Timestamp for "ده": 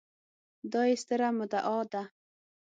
1.91-2.03